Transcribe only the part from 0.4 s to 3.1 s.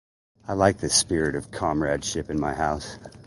I like this spirit of comradeship in my house.